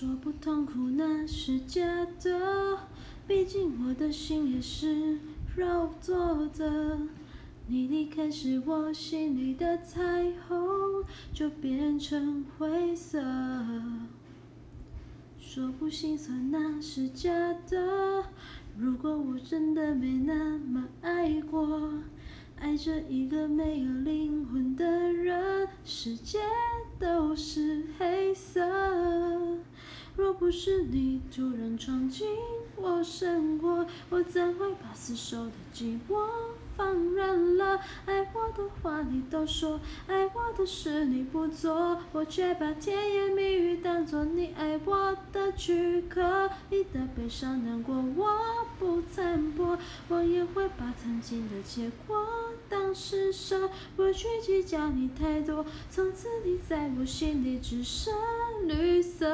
[0.00, 1.84] 说不痛苦那是假
[2.22, 2.78] 的，
[3.26, 5.18] 毕竟我的心也是
[5.56, 6.96] 肉做的。
[7.66, 10.56] 你离开时，我心里的彩虹
[11.34, 13.20] 就变成灰色。
[15.40, 17.32] 说不心酸那是假
[17.68, 18.22] 的，
[18.76, 21.92] 如果我真的没那么爱过，
[22.60, 26.38] 爱着一个没有灵魂的人，世界
[27.00, 28.62] 都是黑色。
[30.48, 32.26] 不是你突然闯进
[32.74, 36.26] 我生活，我怎会把死守的寂寞？
[36.74, 46.48] 放任了，爱我的话你都说，爱我的事你不做，我却把甜言蜜语当作你爱我的躯壳。
[46.70, 48.30] 你的悲伤难过我
[48.78, 49.78] 不参破，
[50.08, 52.24] 我也会把曾经的结果
[52.70, 55.66] 当施舍，不去计较你太多。
[55.90, 58.14] 从此你在我心里只剩
[58.66, 59.26] 绿色。